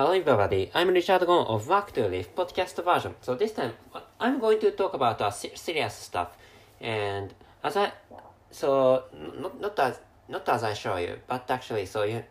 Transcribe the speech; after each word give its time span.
Hello 0.00 0.12
everybody, 0.12 0.70
I'm 0.74 0.88
Richard 0.88 1.26
Gon 1.26 1.46
of 1.46 1.68
Work 1.68 1.92
to 1.92 2.08
Live 2.08 2.34
podcast 2.34 2.82
version. 2.82 3.14
So 3.20 3.34
this 3.34 3.52
time 3.52 3.74
I'm 4.18 4.40
going 4.40 4.58
to 4.60 4.70
talk 4.70 4.94
about 4.94 5.20
uh, 5.20 5.30
serious 5.30 5.92
stuff 5.92 6.38
and 6.80 7.34
as 7.62 7.76
I 7.76 7.92
so 8.50 9.04
not 9.12 9.60
not 9.60 9.78
as 9.78 10.00
not 10.26 10.48
as 10.48 10.64
I 10.64 10.72
show 10.72 10.96
you, 10.96 11.18
but 11.26 11.50
actually 11.50 11.84
so 11.84 12.04
you 12.04 12.24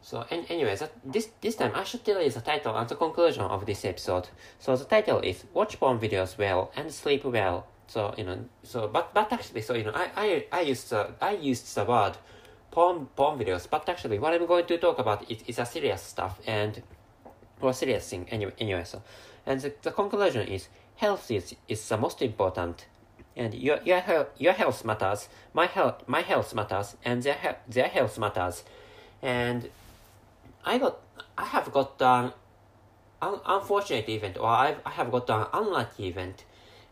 so 0.00 0.24
and 0.30 0.50
anyways 0.50 0.80
that, 0.80 0.92
this 1.04 1.28
this 1.42 1.56
time 1.56 1.72
I 1.74 1.84
should 1.84 2.06
tell 2.06 2.22
you 2.22 2.30
the 2.30 2.40
title 2.40 2.74
and 2.74 2.88
the 2.88 2.94
conclusion 2.94 3.42
of 3.42 3.66
this 3.66 3.84
episode. 3.84 4.30
So 4.58 4.74
the 4.74 4.86
title 4.86 5.20
is 5.20 5.44
Watch 5.52 5.78
porn 5.78 5.98
videos 5.98 6.38
well 6.38 6.72
and 6.74 6.90
sleep 6.90 7.22
well. 7.26 7.66
So 7.86 8.14
you 8.16 8.24
know 8.24 8.46
so 8.62 8.88
but 8.88 9.12
but 9.12 9.30
actually 9.30 9.60
so 9.60 9.74
you 9.74 9.84
know 9.84 9.92
I 9.94 10.08
I 10.16 10.46
I 10.50 10.60
used 10.62 10.88
the 10.88 11.10
I 11.20 11.32
used 11.32 11.74
the 11.74 11.84
word 11.84 12.16
porn, 12.72 13.06
porn 13.14 13.38
videos, 13.38 13.68
but 13.70 13.88
actually 13.88 14.18
what 14.18 14.32
I'm 14.34 14.46
going 14.46 14.66
to 14.66 14.78
talk 14.78 14.98
about 14.98 15.30
is, 15.30 15.42
is 15.46 15.58
a 15.60 15.66
serious 15.66 16.02
stuff 16.02 16.40
and 16.46 16.82
or 17.60 17.72
serious 17.72 18.08
thing 18.08 18.26
anyway, 18.30 18.52
anyway 18.58 18.82
so. 18.84 19.02
And 19.46 19.60
the, 19.60 19.72
the 19.82 19.92
conclusion 19.92 20.48
is 20.48 20.68
health 20.96 21.30
is, 21.30 21.54
is 21.68 21.88
the 21.88 21.96
most 21.96 22.20
important. 22.22 22.86
And 23.36 23.54
your 23.54 23.78
your 23.82 24.00
health 24.00 24.28
your 24.36 24.52
health 24.52 24.84
matters 24.84 25.28
my 25.54 25.64
health 25.64 26.06
my 26.06 26.20
health 26.20 26.54
matters 26.54 26.96
and 27.02 27.22
their 27.22 27.34
he- 27.34 27.72
their 27.72 27.88
health 27.88 28.18
matters. 28.18 28.62
And 29.22 29.70
I 30.64 30.76
got 30.78 31.00
I 31.38 31.46
have 31.46 31.72
got 31.72 32.02
an 32.02 32.32
un- 33.22 33.40
unfortunate 33.46 34.08
event 34.08 34.36
or 34.38 34.48
I've, 34.48 34.80
I 34.84 34.90
have 34.90 35.10
got 35.10 35.30
an 35.30 35.46
unlucky 35.54 36.08
event. 36.08 36.44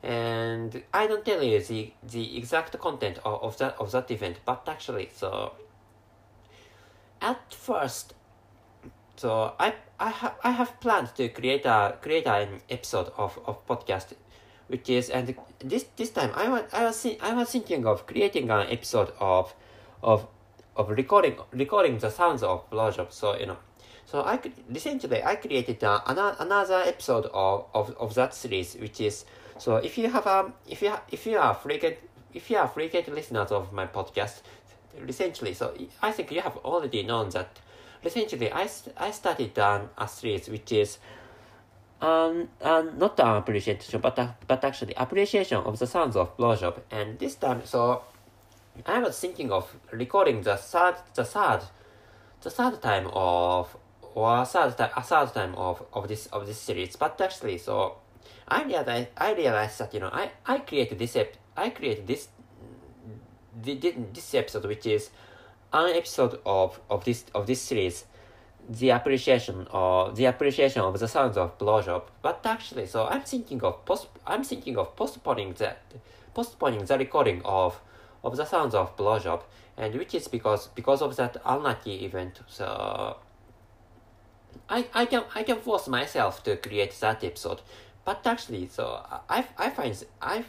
And 0.02 0.82
I 0.94 1.06
don't 1.06 1.26
tell 1.26 1.42
you 1.42 1.60
the 1.62 1.92
the 2.02 2.38
exact 2.38 2.78
content 2.78 3.18
of, 3.24 3.42
of 3.42 3.58
that 3.58 3.76
of 3.78 3.92
that 3.92 4.10
event 4.10 4.38
but 4.46 4.66
actually 4.66 5.10
so 5.12 5.52
at 7.20 7.54
first 7.54 8.14
so 9.16 9.54
I 9.58 9.74
I 9.98 10.10
have 10.10 10.34
I 10.42 10.50
have 10.52 10.80
planned 10.80 11.14
to 11.16 11.28
create 11.28 11.66
a 11.66 11.98
create 12.00 12.26
an 12.26 12.60
episode 12.70 13.12
of, 13.18 13.38
of 13.46 13.66
podcast 13.66 14.14
which 14.68 14.88
is 14.88 15.10
and 15.10 15.34
this 15.58 15.84
this 15.96 16.10
time 16.10 16.30
I 16.34 16.48
was 16.48 16.62
I 16.72 16.84
was 16.84 17.06
I 17.20 17.34
was 17.34 17.50
thinking 17.50 17.86
of 17.86 18.06
creating 18.06 18.50
an 18.50 18.66
episode 18.70 19.12
of 19.20 19.54
of 20.02 20.26
of 20.76 20.88
recording 20.88 21.36
recording 21.52 21.98
the 21.98 22.10
sounds 22.10 22.42
of 22.42 22.70
blowjob 22.70 23.12
so 23.12 23.36
you 23.36 23.46
know. 23.46 23.58
So 24.06 24.22
I 24.22 24.40
essentially 24.74 25.22
I 25.22 25.36
created 25.36 25.82
a, 25.82 26.02
another 26.10 26.36
another 26.40 26.82
episode 26.86 27.26
of, 27.26 27.66
of, 27.74 27.94
of 28.00 28.14
that 28.14 28.34
series 28.34 28.74
which 28.74 29.00
is 29.00 29.24
so 29.58 29.76
if 29.76 29.98
you 29.98 30.08
have 30.08 30.26
a 30.26 30.52
if 30.66 30.82
you 30.82 30.92
if 31.10 31.26
you 31.26 31.38
are 31.38 31.54
frequent 31.54 31.96
if 32.32 32.50
you 32.50 32.56
are 32.56 32.68
frequent 32.68 33.08
listeners 33.08 33.50
of 33.52 33.72
my 33.72 33.86
podcast 33.86 34.40
recently, 34.98 35.54
so 35.54 35.74
I 36.02 36.12
think 36.12 36.32
you 36.32 36.40
have 36.40 36.56
already 36.58 37.02
known 37.02 37.30
that 37.30 37.58
recently 38.04 38.52
I, 38.52 38.68
I 38.96 39.10
started 39.10 39.58
an 39.58 39.88
a 39.98 40.08
series 40.08 40.48
which 40.48 40.72
is 40.72 40.98
um, 42.00 42.48
um, 42.62 42.98
not 42.98 43.18
an 43.20 43.36
appreciation, 43.36 44.00
but, 44.00 44.18
uh, 44.18 44.28
but 44.46 44.64
actually 44.64 44.94
appreciation 44.94 45.58
of 45.58 45.78
the 45.78 45.86
sounds 45.86 46.16
of 46.16 46.36
blowjob. 46.36 46.80
And 46.90 47.18
this 47.18 47.34
time, 47.34 47.62
so 47.64 48.02
I 48.86 49.00
was 49.00 49.18
thinking 49.18 49.52
of 49.52 49.74
recording 49.90 50.42
the 50.42 50.56
third, 50.56 50.96
the 51.14 51.24
third, 51.24 51.60
the 52.40 52.50
third 52.50 52.80
time 52.80 53.08
of, 53.12 53.76
or 54.14 54.44
third 54.44 54.78
time, 54.78 54.90
a 54.96 55.02
third 55.02 55.34
time 55.34 55.54
of, 55.56 55.84
of 55.92 56.08
this 56.08 56.26
of 56.26 56.46
this 56.46 56.58
series. 56.58 56.96
But 56.96 57.20
actually, 57.20 57.58
so 57.58 57.96
I 58.48 58.64
realized, 58.64 59.08
I 59.16 59.34
realized 59.34 59.78
that 59.78 59.92
you 59.94 60.00
know 60.00 60.10
I, 60.12 60.30
I 60.46 60.58
created 60.58 60.98
this 60.98 61.16
ep- 61.16 61.36
I 61.56 61.70
created 61.70 62.06
this 62.06 62.28
this 63.54 64.34
episode, 64.34 64.64
which 64.64 64.86
is 64.86 65.10
an 65.72 65.94
episode 65.94 66.40
of, 66.44 66.80
of 66.90 67.04
this 67.04 67.24
of 67.34 67.46
this 67.46 67.60
series, 67.60 68.04
the 68.68 68.90
appreciation 68.90 69.66
or 69.72 70.12
the 70.12 70.26
appreciation 70.26 70.82
of 70.82 70.98
the 70.98 71.08
sounds 71.08 71.36
of 71.36 71.58
blowjob. 71.58 72.02
But 72.22 72.40
actually, 72.44 72.86
so 72.86 73.06
I'm 73.06 73.22
thinking 73.22 73.62
of 73.62 73.84
post 73.84 74.08
I'm 74.26 74.44
thinking 74.44 74.76
of 74.78 74.96
postponing 74.96 75.54
that 75.54 75.82
postponing 76.34 76.84
the 76.84 76.98
recording 76.98 77.42
of 77.44 77.80
of 78.22 78.36
the 78.36 78.44
sounds 78.44 78.74
of 78.74 78.96
blowjob, 78.96 79.42
and 79.76 79.94
which 79.94 80.14
is 80.14 80.28
because 80.28 80.68
because 80.68 81.02
of 81.02 81.16
that 81.16 81.36
unlucky 81.44 82.04
event. 82.04 82.40
So 82.46 83.16
I 84.68 84.86
I 84.94 85.06
can 85.06 85.24
I 85.34 85.42
can 85.42 85.56
force 85.58 85.88
myself 85.88 86.42
to 86.44 86.56
create 86.56 86.92
that 87.00 87.24
episode, 87.24 87.60
but 88.04 88.26
actually, 88.26 88.68
so 88.68 89.02
I 89.28 89.44
I 89.58 89.70
find 89.70 90.04
I 90.20 90.44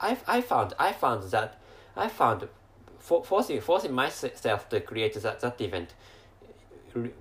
I 0.00 0.16
I 0.26 0.40
found 0.40 0.74
I 0.78 0.92
found 0.92 1.22
that 1.30 1.58
I 1.98 2.08
found 2.08 2.48
for, 2.98 3.24
forcing 3.24 3.60
forcing 3.60 3.92
myself 3.92 4.68
to 4.68 4.80
create 4.80 5.14
that, 5.14 5.40
that 5.40 5.60
event 5.60 5.94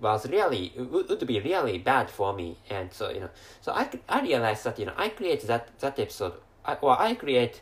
was 0.02 0.30
really 0.30 0.74
would, 0.78 1.26
be 1.28 1.40
really 1.40 1.78
bad 1.78 2.10
for 2.10 2.34
me. 2.34 2.58
And 2.70 2.92
so 2.94 3.10
you 3.10 3.22
know 3.22 3.30
so 3.62 3.72
I, 3.72 3.90
I 4.08 4.22
realized 4.22 4.64
that 4.64 4.80
you 4.80 4.86
know 4.86 4.94
I 4.98 5.10
create 5.10 5.42
that 5.48 5.78
that 5.80 6.00
episode 6.00 6.34
I, 6.66 6.76
or 6.76 7.00
I 7.00 7.16
create 7.16 7.62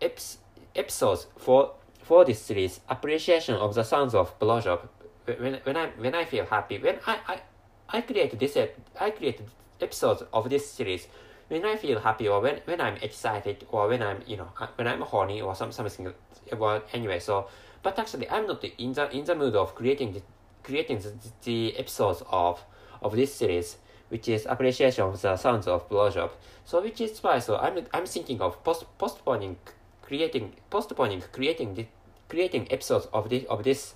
eps, 0.00 0.36
episodes 0.74 1.26
for 1.36 1.74
for 2.02 2.24
this 2.24 2.40
series 2.40 2.80
appreciation 2.88 3.54
of 3.54 3.74
the 3.74 3.84
sounds 3.84 4.14
of 4.14 4.38
blowjob. 4.38 4.88
When, 5.24 5.60
when 5.62 5.76
I 5.76 5.86
when 5.96 6.14
I 6.14 6.24
feel 6.24 6.46
happy 6.46 6.78
when 6.78 6.98
I 7.06 7.18
I, 7.28 7.40
I 7.88 8.00
create 8.00 8.38
this 8.38 8.56
I 9.00 9.10
create 9.10 9.40
episodes 9.80 10.22
of 10.32 10.50
this 10.50 10.68
series 10.70 11.06
when 11.52 11.66
I 11.66 11.76
feel 11.76 12.00
happy 12.00 12.28
or 12.28 12.40
when, 12.40 12.60
when 12.64 12.80
I'm 12.80 12.96
excited 13.02 13.66
or 13.70 13.86
when 13.86 14.02
I'm 14.02 14.22
you 14.26 14.38
know 14.38 14.48
uh, 14.58 14.68
when 14.76 14.88
I'm 14.88 15.02
horny 15.02 15.42
or 15.42 15.54
some 15.54 15.70
something 15.70 16.10
well 16.56 16.82
anyway 16.94 17.18
so 17.18 17.46
but 17.82 17.98
actually 17.98 18.28
I'm 18.30 18.46
not 18.46 18.64
in 18.64 18.94
the 18.94 19.10
in 19.14 19.24
the 19.24 19.34
mood 19.34 19.54
of 19.54 19.74
creating 19.74 20.14
the, 20.14 20.22
creating 20.62 21.00
the, 21.00 21.12
the 21.44 21.78
episodes 21.78 22.22
of 22.30 22.64
of 23.02 23.14
this 23.14 23.34
series 23.34 23.76
which 24.08 24.28
is 24.28 24.46
appreciation 24.46 25.04
of 25.04 25.20
the 25.20 25.36
sounds 25.36 25.66
of 25.66 25.88
blowjob. 25.88 26.30
So 26.64 26.82
which 26.82 27.00
is 27.00 27.22
why 27.22 27.38
so 27.38 27.56
I'm 27.58 27.86
I'm 27.92 28.06
thinking 28.06 28.40
of 28.40 28.62
post 28.64 28.84
postponing 28.96 29.56
creating 30.00 30.54
postponing 30.70 31.22
creating 31.32 31.74
the 31.74 31.86
creating 32.28 32.70
episodes 32.70 33.08
of 33.12 33.28
this 33.28 33.44
of 33.44 33.62
this 33.64 33.94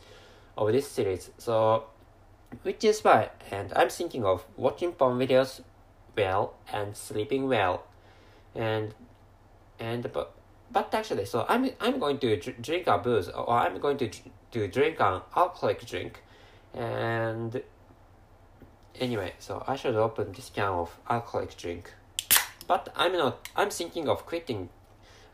of 0.59 0.73
this 0.73 0.87
series. 0.89 1.31
So 1.39 1.85
which 2.63 2.85
is 2.85 3.03
why 3.03 3.31
and 3.51 3.73
I'm 3.75 3.89
thinking 3.89 4.25
of 4.27 4.45
watching 4.57 4.93
porn 4.93 5.19
videos 5.19 5.63
well 6.17 6.55
and 6.73 6.97
sleeping 6.97 7.49
well 7.49 7.85
and 8.55 8.95
and 9.79 10.11
but 10.13 10.35
but 10.73 10.93
actually 10.95 11.25
so 11.25 11.45
i'm 11.49 11.71
i'm 11.81 11.99
going 11.99 12.19
to 12.19 12.37
drink 12.61 12.87
a 12.87 12.99
booze 12.99 13.29
or 13.29 13.51
i'm 13.51 13.79
going 13.79 13.97
to 13.97 14.11
to 14.57 14.69
drink 14.69 15.01
an 15.01 15.21
alcoholic 15.37 15.85
drink. 15.87 16.23
And 16.75 17.63
anyway 18.99 19.35
so 19.39 19.63
i 19.67 19.77
should 19.77 19.95
open 19.95 20.33
this 20.33 20.51
can 20.51 20.65
of 20.65 20.97
alcoholic 21.09 21.57
drink. 21.57 21.93
But 22.67 22.93
i'm 22.97 23.13
not 23.13 23.49
i'm 23.55 23.71
thinking 23.71 24.09
of 24.09 24.27
quitting 24.27 24.69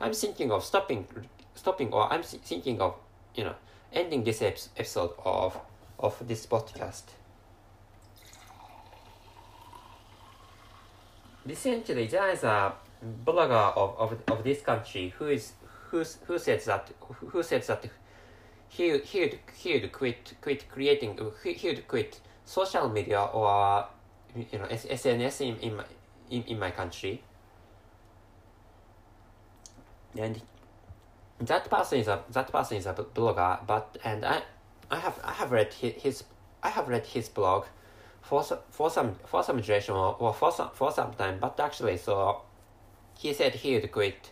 i'm 0.00 0.12
thinking 0.12 0.50
of 0.50 0.65
stopping 0.65 1.06
stopping 1.54 1.92
or 1.92 2.12
i'm 2.12 2.22
thinking 2.22 2.81
of 2.81 2.94
you 3.34 3.44
know 3.44 3.54
ending 3.92 4.25
this 4.25 4.42
episode 4.42 5.12
of 5.25 5.59
of 5.98 6.16
this 6.26 6.47
podcast 6.47 7.04
recently 11.47 12.06
there 12.06 12.30
is 12.30 12.44
a 12.44 12.72
blogger 13.25 13.76
of, 13.76 13.98
of, 13.98 14.19
of 14.28 14.44
this 14.44 14.62
country 14.62 15.12
who 15.19 15.26
is 15.26 15.53
who's, 15.91 16.19
who 16.26 16.38
said 16.38 16.60
that 16.64 16.91
who 17.00 17.42
said 17.42 17.62
that 17.64 17.84
he 18.69 18.98
he 18.98 19.20
would, 19.20 19.38
he 19.54 19.72
would 19.75 19.92
quit 19.92 20.34
quit 20.41 20.69
creating 20.69 21.19
he, 21.42 21.53
he 21.53 21.69
would 21.69 21.86
quit 21.88 22.20
social 22.44 22.88
media 22.88 23.22
or 23.22 23.86
you 24.34 24.58
know 24.58 24.64
SNS 24.66 25.41
in 25.41 25.56
in 25.58 25.76
my, 25.76 25.84
in, 26.30 26.42
in 26.44 26.58
my 26.58 26.70
country. 26.70 27.22
And 30.16 30.41
that 31.41 31.69
person 31.70 31.98
is 31.98 32.09
a 32.09 32.22
that 32.30 32.53
person 32.53 32.76
is 32.76 32.86
a 32.86 32.94
blogger 32.94 33.66
but 33.66 33.98
and 34.04 34.24
I 34.24 34.42
I 34.91 34.98
have 34.98 35.19
I 35.24 35.32
have 35.32 35.50
read 35.50 35.72
his 35.72 36.24
I 36.62 36.70
have 36.70 36.88
read 36.88 37.06
his 37.06 37.28
blog 37.28 37.66
for 38.22 38.43
some, 38.43 38.59
for 38.71 38.91
some 38.91 39.15
for 39.27 39.42
some 39.42 39.60
duration 39.60 39.95
or, 39.95 40.16
or 40.19 40.33
for 40.33 40.51
some 40.51 40.71
for 40.72 40.91
some 40.91 41.13
time 41.15 41.39
but 41.41 41.59
actually 41.60 41.97
so 41.97 42.42
he 43.19 43.33
said 43.34 43.54
he 43.54 43.74
would 43.74 43.92
quit. 43.92 44.30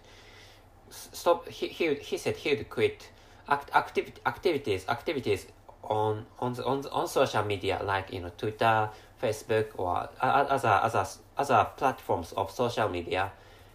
Stop 0.91 1.49
he, 1.49 1.69
he, 1.69 1.95
he 1.95 2.17
said 2.17 2.37
he 2.37 2.55
would 2.55 2.69
quit 2.69 3.11
act, 3.49 3.75
activity, 3.75 4.21
activities 4.27 4.85
activities 4.89 5.47
on 5.85 6.27
on 6.41 6.55
the, 6.55 6.65
on, 6.65 6.81
the, 6.81 6.91
on 6.91 7.07
social 7.07 7.45
media 7.45 7.81
like 7.85 8.13
you 8.13 8.21
know 8.21 8.31
twitter 8.37 8.91
facebook 9.23 9.67
or 9.77 10.09
other 10.21 10.69
other 10.69 11.07
other 11.37 11.69
platforms 11.77 12.33
of 12.33 12.51
social 12.51 12.89
media. 12.89 13.33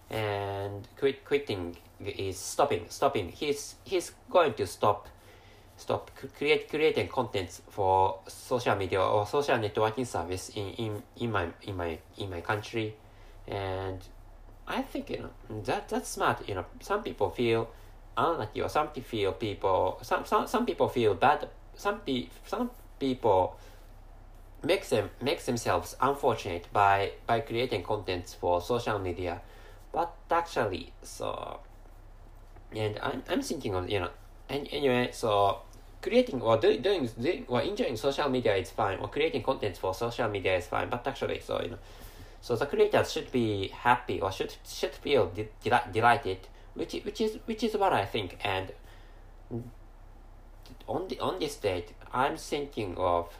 And 0.09 0.87
quit 0.97 1.25
quitting 1.25 1.77
is 1.99 2.37
stopping 2.37 2.85
stopping. 2.89 3.29
He's 3.29 3.75
he's 3.83 4.11
going 4.29 4.53
to 4.55 4.67
stop 4.67 5.07
stop 5.77 6.11
create 6.37 6.69
creating 6.69 7.07
contents 7.07 7.61
for 7.69 8.19
social 8.27 8.75
media 8.75 9.01
or 9.01 9.25
social 9.25 9.57
networking 9.57 10.05
service 10.05 10.49
in, 10.49 10.69
in, 10.73 11.03
in 11.17 11.31
my 11.31 11.47
in 11.63 11.75
my 11.75 11.97
in 12.17 12.29
my 12.29 12.41
country. 12.41 12.95
And 13.47 13.99
I 14.67 14.81
think 14.81 15.09
you 15.09 15.19
know 15.19 15.61
that 15.63 15.89
that's 15.89 16.09
smart 16.09 16.47
you 16.47 16.55
know. 16.55 16.65
Some 16.79 17.03
people 17.03 17.29
feel 17.29 17.69
unlucky 18.17 18.61
or 18.61 18.69
some 18.69 18.89
feel 18.89 19.33
people 19.33 19.99
some, 20.01 20.25
some 20.25 20.47
some 20.47 20.65
people 20.65 20.87
feel 20.87 21.13
bad. 21.13 21.49
Some 21.75 21.99
pe- 21.99 22.29
some 22.45 22.71
people 22.99 23.57
makes 24.63 24.89
them 24.89 25.09
makes 25.21 25.45
themselves 25.45 25.95
unfortunate 26.01 26.67
by 26.71 27.11
by 27.27 27.41
creating 27.41 27.83
contents 27.83 28.33
for 28.33 28.61
social 28.61 28.97
media. 28.97 29.41
But 29.91 30.13
actually 30.29 30.91
so 31.01 31.59
and 32.75 32.99
i'm, 33.01 33.23
I'm 33.29 33.41
thinking 33.41 33.75
of 33.75 33.89
you 33.89 33.99
know 33.99 34.09
and 34.49 34.67
anyway 34.71 35.09
so 35.11 35.59
creating 36.01 36.41
or 36.41 36.57
doing, 36.57 36.81
doing, 36.81 37.09
doing 37.19 37.45
or 37.47 37.61
enjoying 37.61 37.97
social 37.97 38.29
media 38.29 38.55
is 38.55 38.69
fine 38.69 38.99
or 38.99 39.07
creating 39.07 39.41
contents 39.41 39.79
for 39.79 39.93
social 39.93 40.29
media 40.29 40.57
is 40.57 40.67
fine 40.67 40.89
but 40.89 41.05
actually 41.07 41.39
so 41.39 41.59
you 41.61 41.69
know 41.69 41.79
so 42.41 42.55
the 42.55 42.65
creators 42.65 43.11
should 43.11 43.31
be 43.31 43.69
happy 43.69 44.21
or 44.21 44.31
should 44.31 44.53
should 44.67 44.93
feel 44.93 45.27
de- 45.27 45.49
de- 45.63 45.89
delighted 45.91 46.37
which 46.75 46.93
which 47.03 47.21
is 47.21 47.39
which 47.45 47.63
is 47.63 47.75
what 47.75 47.91
i 47.91 48.05
think 48.05 48.37
and 48.43 48.71
on 50.87 51.07
the 51.07 51.19
on 51.19 51.39
this 51.39 51.55
date 51.55 51.93
i'm 52.13 52.37
thinking 52.37 52.95
of 52.97 53.33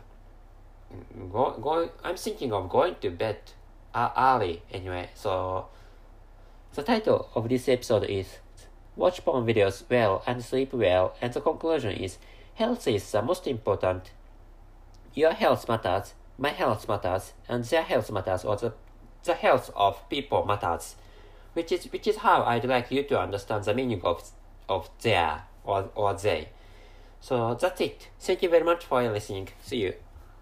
go, 1.32 1.52
going 1.62 1.90
i'm 2.04 2.16
thinking 2.16 2.52
of 2.52 2.68
going 2.70 2.96
to 3.00 3.12
bed 3.12 3.38
uh, 3.94 4.10
early 4.18 4.64
anyway 4.72 5.08
so 5.14 5.68
the 6.74 6.84
title 6.84 7.30
of 7.36 7.48
this 7.48 7.70
episode 7.70 8.04
is 8.06 8.38
watch 8.96 9.24
porn 9.24 9.46
videos 9.46 9.84
well 9.90 10.24
and 10.26 10.44
sleep 10.44 10.74
well 10.74 11.16
and 11.22 11.34
the 11.34 11.42
conclusion 11.42 11.92
is 11.92 12.18
health 12.56 12.88
is 12.88 13.12
the 13.12 13.22
most 13.22 13.48
important. 13.48 14.12
Your 15.14 15.32
health 15.32 15.68
matters 15.68 16.14
my 16.38 16.50
health 16.50 16.88
matters 16.88 17.34
and 17.48 17.64
their 17.64 17.84
health 17.84 18.12
matters 18.12 18.44
or 18.44 18.58
the, 18.58 18.74
the 19.24 19.34
health 19.34 19.72
of 19.76 20.10
people 20.10 20.46
matters. 20.46 20.96
Which 21.54 21.72
is 21.72 21.86
which 21.86 22.08
is 22.08 22.18
how 22.18 22.44
i'd 22.44 22.66
like 22.66 22.92
you 22.92 23.04
to 23.04 23.20
understand 23.20 23.64
the 23.64 23.74
meaning 23.74 24.02
of 24.04 24.30
of 24.68 24.90
their 25.02 25.44
or, 25.64 25.90
or 25.96 26.14
they. 26.14 26.50
So 27.22 27.56
that's 27.56 27.82
it. 27.82 28.10
Thank 28.20 28.44
you 28.44 28.50
very 28.50 28.64
much 28.64 28.86
for 28.86 29.02
listening. 29.02 29.50
See 29.62 29.78
you 29.78 30.05